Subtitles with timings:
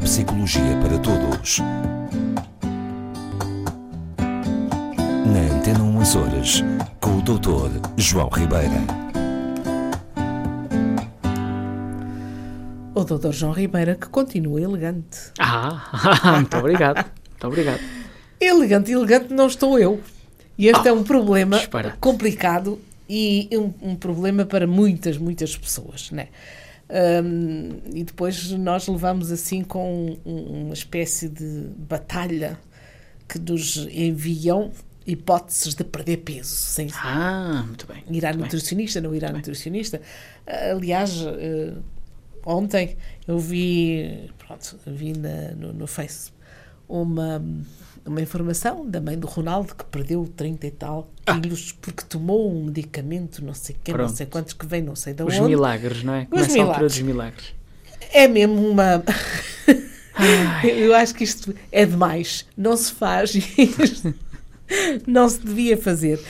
[0.00, 1.58] Neuropsicologia para Todos.
[5.24, 6.62] Na Antena 1 Açores,
[7.00, 7.80] com o Dr.
[7.96, 8.74] João Ribeira.
[12.94, 13.32] O Dr.
[13.32, 15.32] João Ribeira que continua elegante.
[15.38, 15.90] Ah,
[16.36, 16.96] muito obrigado.
[17.30, 17.80] Muito obrigado.
[18.38, 19.98] Elegante, elegante não estou eu.
[20.58, 21.96] E este Ah, é um problema disparate.
[21.98, 26.28] complicado e um, um problema para muitas, muitas pessoas, né?
[26.88, 32.58] Hum, e depois nós levamos assim com um- uma espécie de batalha
[33.28, 34.70] que nos enviam
[35.04, 38.04] hipóteses de perder peso, sem Ah, muito bem.
[38.08, 38.44] ir à muito bem.
[38.44, 40.00] nutricionista, não ir à nutricionista.
[40.46, 41.72] Aliás, eh,
[42.44, 46.30] ontem eu vi, pronto, vi na- no, no Face
[46.88, 47.42] uma,
[48.04, 52.64] uma informação da mãe do Ronaldo que perdeu 30 e tal quilos porque tomou um
[52.64, 55.48] medicamento, não sei quem, não sei quantos que vem, não sei de Os onde.
[55.48, 56.24] milagres, não é?
[56.26, 56.92] Começa a altura milagres.
[56.92, 57.54] dos milagres.
[58.12, 59.02] É mesmo uma.
[60.64, 62.46] Eu acho que isto é demais.
[62.56, 63.34] Não se faz.
[63.34, 64.14] isto
[65.06, 66.20] não se devia fazer.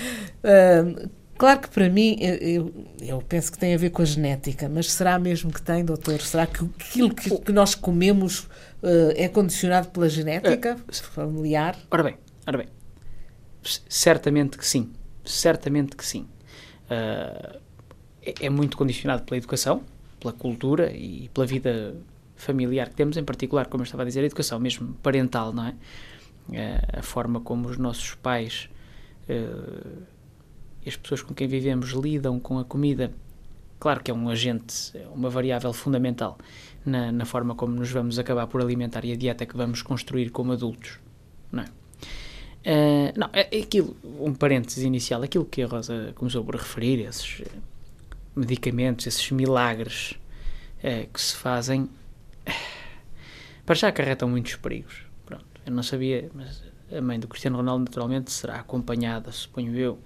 [0.42, 4.68] Ahm, claro que para mim, eu, eu- penso que tem a ver com a genética,
[4.68, 6.20] mas será mesmo que tem, doutor?
[6.20, 8.48] Será que aquilo que, que nós comemos
[8.82, 10.76] ah, é condicionado pela genética
[11.14, 11.76] familiar?
[11.90, 12.66] Ora bem, ora bem.
[13.88, 14.92] Certamente que sim.
[15.24, 16.26] Certamente que sim.
[16.90, 17.56] Ah,
[18.22, 19.82] é, é muito condicionado pela educação,
[20.20, 21.94] pela cultura e pela vida
[22.36, 25.66] familiar que temos, em particular, como eu estava a dizer, a educação mesmo parental, não
[25.66, 25.74] é?
[26.92, 28.68] A forma como os nossos pais
[30.86, 33.12] as pessoas com quem vivemos lidam com a comida,
[33.78, 36.38] claro que é um agente, é uma variável fundamental
[36.84, 40.30] na, na forma como nos vamos acabar por alimentar e a dieta que vamos construir
[40.30, 40.98] como adultos,
[41.50, 41.66] não é?
[42.66, 47.42] Ah, não, é, aquilo, um parênteses inicial, aquilo que a Rosa começou por referir, esses
[48.34, 50.14] medicamentos, esses milagres
[50.82, 51.88] eh, que se fazem,
[53.64, 55.02] para já acarretam muitos perigos.
[55.24, 56.62] Pronto, eu não sabia, mas
[56.92, 59.98] a mãe do Cristiano Ronaldo naturalmente será acompanhada, suponho eu,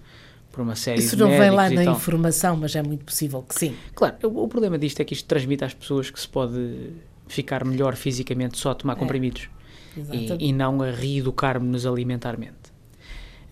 [0.50, 1.94] por uma série Isso de não vem lá na tal.
[1.96, 3.74] informação, mas é muito possível que sim.
[3.94, 6.90] Claro, o, o problema disto é que isto transmite às pessoas que se pode
[7.28, 9.48] ficar melhor fisicamente só a tomar comprimidos
[9.96, 10.44] Exatamente.
[10.44, 12.56] e, e não a reeducar-nos alimentarmente.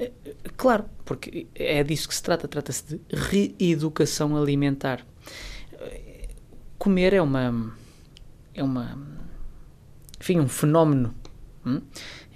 [0.01, 5.07] Eh, eh, Claro, porque é disso que se trata, trata-se de reeducação alimentar.
[5.73, 6.29] Eh,
[6.77, 7.73] Comer é uma
[8.55, 8.99] é uma
[10.21, 11.15] enfim, um fenómeno
[11.65, 11.81] hum?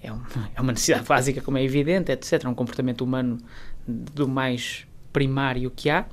[0.03, 0.21] É, um-
[0.55, 2.45] é uma necessidade básica, como é evidente, etc.
[2.45, 3.39] É um comportamento humano
[3.87, 6.07] do mais primário que há,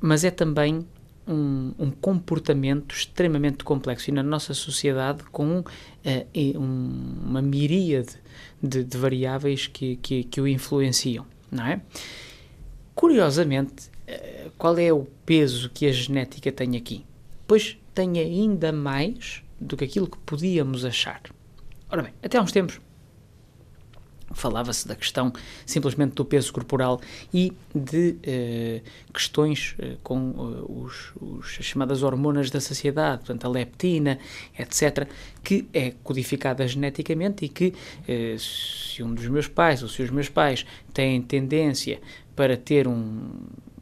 [0.00, 0.86] mas é também
[1.28, 5.64] um, um comportamento extremamente complexo e na nossa sociedade com
[6.32, 8.14] e um- uma miríade
[8.62, 11.80] de, de variáveis que, que, que o influenciam, não é?
[12.94, 17.04] Curiosamente, eh, qual é o peso que a genética tem aqui?
[17.46, 21.20] Pois tem ainda mais do que aquilo que podíamos achar.
[21.90, 22.80] Ora bem, até há uns tempos
[24.34, 25.32] falava-se da questão
[25.64, 27.00] simplesmente do peso corporal
[27.32, 28.82] e de eh,
[29.12, 34.18] questões eh, com eh, os, os- as chamadas hormonas da saciedade, portanto a leptina,
[34.58, 35.08] etc.,
[35.42, 37.72] que é codificada geneticamente e que
[38.08, 42.00] eh, se um dos meus pais ou se os meus pais têm tendência
[42.34, 43.28] para ter um,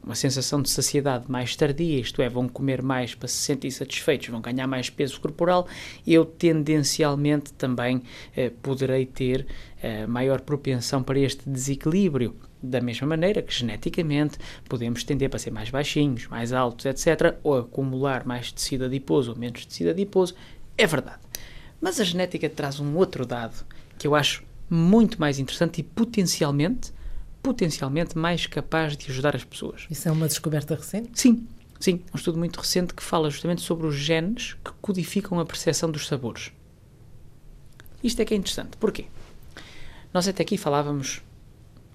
[0.05, 4.29] uma sensação de saciedade mais tardia, isto é, vão comer mais para se sentir satisfeitos,
[4.29, 5.67] vão ganhar mais peso corporal,
[6.05, 8.03] eu tendencialmente também
[8.35, 9.47] eh, poderei ter
[9.81, 12.35] eh, maior propensão para este desequilíbrio.
[12.61, 14.37] Da mesma maneira que geneticamente
[14.69, 19.37] podemos tender para ser mais baixinhos, mais altos, etc., ou acumular mais tecido adiposo ou
[19.37, 20.35] menos tecido adiposo,
[20.77, 21.19] é verdade.
[21.81, 23.65] Mas a genética traz um outro dado
[23.97, 26.91] que eu acho muito mais interessante e potencialmente,
[27.45, 29.85] potencialmente mais capaz de ajudar as pessoas.
[29.87, 31.11] Isso é uma descoberta recente?
[31.13, 31.47] Sim,
[31.79, 35.91] sim, um estudo muito recente que fala justamente sobre os genes que codificam a percepção
[35.91, 36.51] dos sabores.
[38.03, 38.77] Isto é que é interessante.
[38.77, 39.05] Porquê?
[40.11, 41.21] Nós até aqui falávamos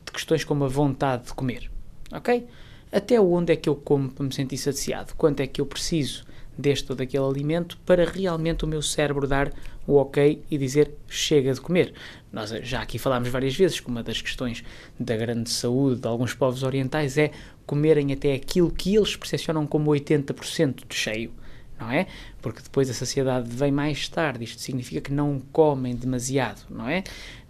[0.06, 1.68] de questões como a vontade de comer,
[2.12, 2.46] ok?
[2.92, 5.16] Até onde é que eu como para me sentir saciado?
[5.16, 6.24] Quanto é que eu preciso
[6.56, 9.52] deste ou daquele alimento para realmente o meu cérebro dar
[9.86, 11.92] o ok e dizer chega de comer?
[12.32, 14.62] Nós já aqui falámos várias vezes que uma das questões
[14.98, 17.30] da grande saúde de alguns povos orientais é
[17.66, 21.32] comerem até aquilo que eles percepcionam como 80% de cheio
[21.80, 22.06] não é?
[22.42, 27.02] Porque depois a saciedade vem mais tarde, isto significa que não comem demasiado, não é?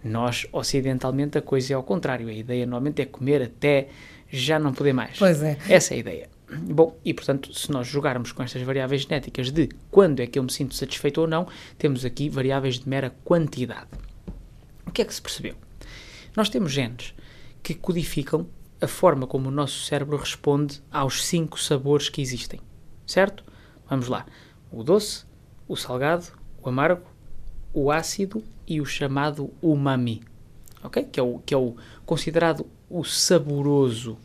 [0.03, 3.89] Nós, ocidentalmente, a coisa é ao contrário, a ideia normalmente é comer até
[4.29, 5.19] já não poder mais.
[5.19, 5.57] Pois é.
[5.67, 6.29] Essa é a ideia.
[6.53, 10.43] Bom, e portanto, se nós jogarmos com estas variáveis genéticas de quando é que eu
[10.43, 13.87] me sinto satisfeito ou não, temos aqui variáveis de mera quantidade.
[14.85, 15.55] O que é que se percebeu?
[16.35, 17.13] Nós temos genes
[17.63, 18.47] que codificam
[18.81, 22.59] a forma como o nosso cérebro responde aos cinco sabores que existem,
[23.05, 23.43] certo?
[23.89, 24.25] Vamos lá.
[24.71, 25.23] O doce,
[25.67, 26.25] o salgado,
[26.61, 27.05] o amargo,
[27.73, 30.21] o ácido e o chamado umami,
[30.83, 31.03] ok?
[31.03, 31.75] Que é o, que é o
[32.05, 34.17] considerado o saboroso,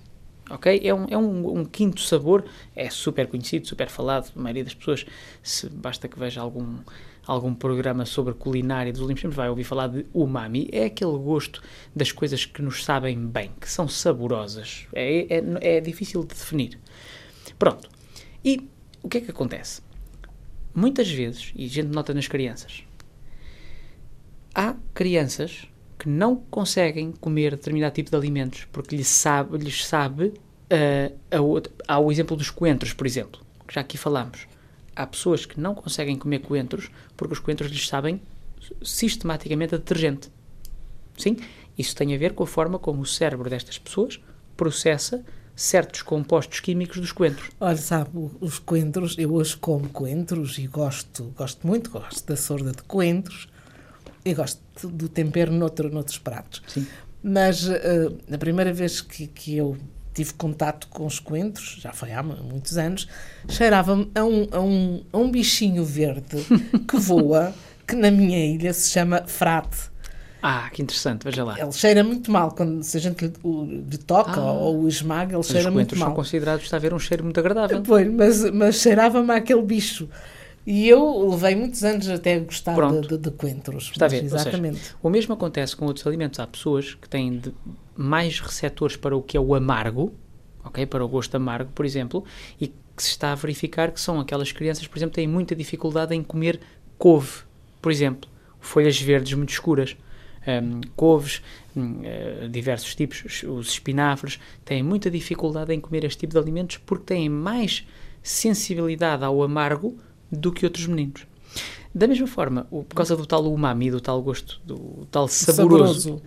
[0.50, 0.80] ok?
[0.82, 2.44] É, um, é um, um quinto sabor,
[2.74, 5.06] é super conhecido, super falado, a maioria das pessoas,
[5.42, 6.78] se basta que veja algum,
[7.26, 11.62] algum programa sobre culinária dos últimos tempos, vai ouvir falar de umami, é aquele gosto
[11.94, 16.78] das coisas que nos sabem bem, que são saborosas, é, é, é difícil de definir.
[17.58, 17.88] Pronto,
[18.44, 18.68] e
[19.02, 19.82] o que é que acontece?
[20.74, 22.84] Muitas vezes, e a gente nota nas crianças,
[24.54, 25.68] há crianças
[26.06, 30.26] que não conseguem comer determinado tipo de alimentos porque lhes sabe, lhes sabe
[30.70, 34.46] uh, há o exemplo dos coentros, por exemplo, que já aqui falámos.
[34.94, 38.22] Há pessoas que não conseguem comer coentros porque os coentros lhes sabem
[38.80, 40.30] sistematicamente a detergente.
[41.18, 41.38] Sim,
[41.76, 44.20] isso tem a ver com a forma como o cérebro destas pessoas
[44.56, 45.24] processa
[45.56, 47.50] certos compostos químicos dos coentros.
[47.58, 48.10] Olha, sabe,
[48.40, 53.48] os coentros, eu hoje como coentros e gosto, gosto muito, gosto da sorda de coentros,
[54.26, 56.62] eu gosto do tempero noutro, noutros pratos.
[56.66, 56.86] Sim.
[57.22, 59.76] Mas uh, a primeira vez que, que eu
[60.12, 63.06] tive contato com os coentros, já foi há muitos anos,
[63.48, 66.44] cheirava-me a um, a, um, a um bichinho verde
[66.88, 67.54] que voa,
[67.86, 69.90] que na minha ilha se chama frate.
[70.42, 71.58] Ah, que interessante, veja lá.
[71.58, 73.32] Ele cheira muito mal, quando se a gente lhe,
[73.90, 76.08] lhe toca ah, ou o esmaga, ele cheira muito mal.
[76.08, 77.82] Os são considerados, está a ver, um cheiro muito agradável.
[77.82, 80.08] Pois, mas, mas cheirava-me àquele bicho.
[80.66, 83.90] E eu levei muitos anos até a gostar de, de, de, coentros.
[83.92, 84.78] Está a ver, exatamente.
[84.78, 86.40] Seja, o mesmo acontece com outros alimentos.
[86.40, 87.40] Há pessoas que têm
[87.94, 90.12] mais receptores para o que é o amargo,
[90.64, 90.84] ok?
[90.84, 92.24] Para o gosto amargo, por exemplo,
[92.60, 95.54] e que se está a verificar que são aquelas crianças, por exemplo, que têm muita
[95.54, 96.58] dificuldade em comer
[96.98, 97.42] couve,
[97.80, 98.28] por exemplo,
[98.58, 99.96] folhas verdes muito escuras.
[100.48, 101.42] Um, couves,
[101.76, 106.76] um, uh, diversos tipos, os espinafres, têm muita dificuldade em comer este tipo de alimentos
[106.78, 107.84] porque têm mais
[108.22, 109.98] sensibilidade ao amargo
[110.30, 111.26] do que outros meninos.
[111.94, 116.00] Da mesma forma, o, por causa do tal umami, do tal gosto, do tal saboroso,
[116.00, 116.22] saboroso.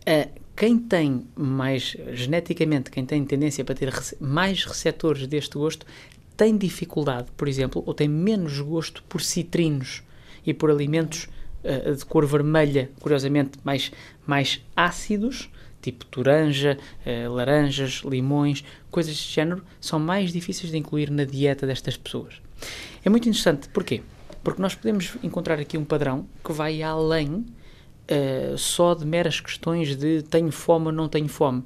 [0.00, 5.86] Uh, quem tem mais, geneticamente, quem tem tendência para ter mais receptores deste gosto,
[6.36, 10.02] tem dificuldade, por exemplo, ou tem menos gosto por citrinos
[10.46, 11.28] e por alimentos
[11.64, 13.90] uh, de cor vermelha, curiosamente mais,
[14.26, 15.50] mais ácidos,
[15.82, 21.66] tipo toranja, uh, laranjas, limões, coisas deste género, são mais difíceis de incluir na dieta
[21.66, 22.40] destas pessoas.
[23.04, 24.02] É muito interessante, porquê?
[24.42, 27.46] Porque nós podemos encontrar aqui um padrão que vai além
[28.10, 31.64] uh, só de meras questões de tenho fome ou não tenho fome.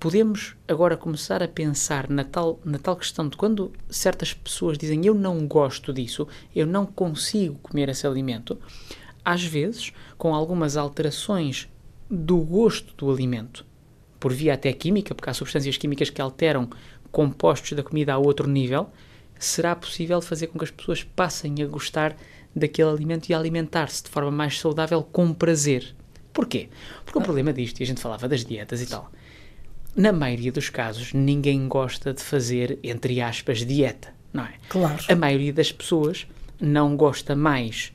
[0.00, 5.04] Podemos agora começar a pensar na tal, na tal questão de quando certas pessoas dizem
[5.04, 8.56] eu não gosto disso, eu não consigo comer esse alimento,
[9.24, 11.68] às vezes, com algumas alterações
[12.08, 13.66] do gosto do alimento,
[14.20, 16.70] por via até química, porque há substâncias químicas que alteram
[17.10, 18.90] compostos da comida a outro nível,
[19.38, 22.16] será possível fazer com que as pessoas passem a gostar
[22.54, 25.94] daquele alimento e a alimentar-se de forma mais saudável com prazer.
[26.32, 26.68] Porquê?
[27.04, 29.10] Porque o problema disto, e a gente falava das dietas e tal,
[29.96, 34.54] na maioria dos casos ninguém gosta de fazer, entre aspas, dieta, não é?
[34.68, 35.02] Claro.
[35.08, 36.26] A maioria das pessoas
[36.60, 37.92] não gosta mais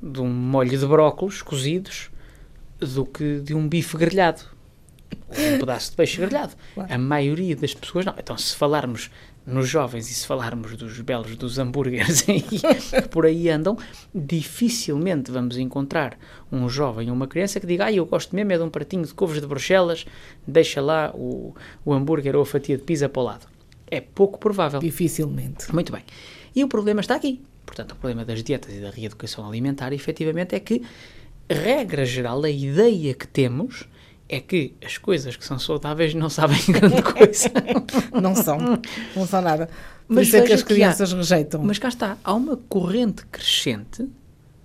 [0.00, 2.10] de um molho de brócolos cozidos
[2.78, 4.42] do que de um bife grelhado.
[5.28, 6.54] Ou um pedaço de peixe grelhado.
[6.74, 6.92] Claro.
[6.92, 8.14] A maioria das pessoas não.
[8.18, 9.10] Então, se falarmos
[9.44, 13.76] nos jovens e se falarmos dos belos dos hambúrgueres que por aí andam,
[14.14, 16.16] dificilmente vamos encontrar
[16.50, 19.04] um jovem ou uma criança que diga ah, eu gosto mesmo é de um pratinho
[19.04, 20.06] de couves de Bruxelas,
[20.46, 23.46] deixa lá o, o hambúrguer ou a fatia de pizza para o lado.
[23.90, 24.80] É pouco provável.
[24.80, 25.72] Dificilmente.
[25.72, 26.02] Muito bem.
[26.54, 27.42] E o problema está aqui.
[27.66, 30.82] Portanto, o problema das dietas e da reeducação alimentar, efetivamente, é que,
[31.48, 33.86] regra geral, a ideia que temos
[34.32, 37.50] é que as coisas que são saudáveis não sabem grande coisa.
[38.18, 38.58] não são.
[39.14, 39.66] Não são nada.
[40.08, 41.62] Por mas isso é que as crianças que há, rejeitam.
[41.62, 42.16] Mas cá está.
[42.24, 44.08] Há uma corrente crescente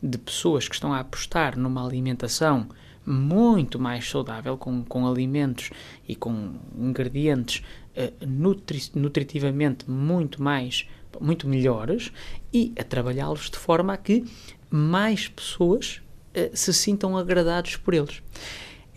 [0.02, 2.68] de pessoas que estão a apostar numa alimentação
[3.06, 5.70] muito mais saudável, com, com alimentos
[6.08, 7.62] e com ingredientes
[7.96, 10.88] uh, nutri nutritivamente muito mais,
[11.20, 12.12] muito melhores
[12.54, 14.26] e a trabalhá-los de forma a que
[14.70, 16.02] mais pessoas
[16.36, 18.22] uh, se sintam agradados por eles.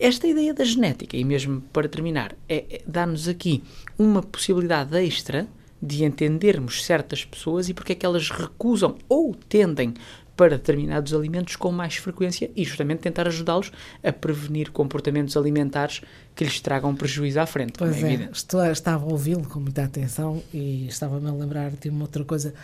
[0.00, 3.62] Esta ideia da genética, e mesmo para terminar, é, é dá-nos aqui
[3.98, 5.46] uma possibilidade extra
[5.80, 9.92] de entendermos certas pessoas e porque é que elas recusam ou tendem
[10.34, 13.70] para determinados alimentos com mais frequência e justamente tentar ajudá-los
[14.02, 16.00] a prevenir comportamentos alimentares
[16.34, 17.74] que lhes tragam prejuízo à frente.
[17.76, 21.90] Pois é, é estou, estava a ouvi-lo com muita atenção e estava-me a lembrar de
[21.90, 22.54] uma outra coisa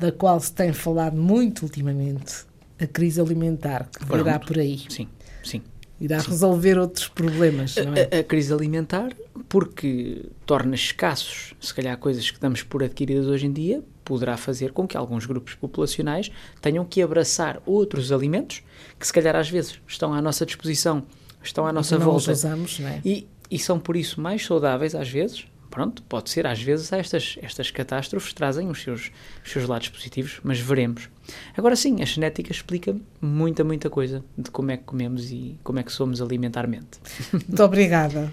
[0.00, 2.44] da qual se tem falado muito ultimamente,
[2.80, 4.84] a crise alimentar, que virá por aí.
[4.88, 5.06] Sim,
[5.44, 5.62] sim
[6.00, 7.76] irá resolver outros problemas.
[7.76, 8.16] É?
[8.16, 9.12] A, a, crise alimentar,
[9.48, 14.72] porque torna escassos, se calhar, coisas que damos por adquiridas hoje em dia, poderá fazer
[14.72, 18.62] com que alguns grupos populacionais tenham que abraçar outros alimentos
[18.98, 21.02] que, se calhar, às vezes estão à nossa disposição,
[21.42, 22.32] estão à nossa não volta.
[22.32, 23.00] Os usamos, não é?
[23.04, 25.46] e, e são, por isso, mais saudáveis, às vezes.
[25.76, 29.10] Pronto, pode ser, às vezes, estas, estas catástrofes trazem os seus,
[29.44, 31.10] os seus lados positivos, mas veremos.
[31.54, 35.78] Agora sim, a genética explica muita, muita coisa de como é que comemos e como
[35.78, 36.98] é que somos alimentarmente.
[37.30, 38.32] Muito obrigada.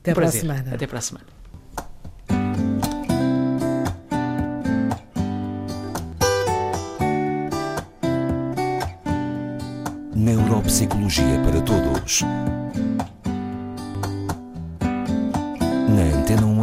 [0.00, 0.74] Até Um para a semana.
[0.74, 1.26] Até para a semana.
[10.14, 12.22] Neuropsicologia para todos.